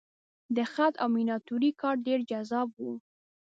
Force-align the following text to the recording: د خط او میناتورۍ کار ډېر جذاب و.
د 0.55 0.57
خط 0.73 0.93
او 1.01 1.07
میناتورۍ 1.15 1.71
کار 1.81 1.95
ډېر 2.07 2.19
جذاب 2.31 2.69
و. 2.81 2.83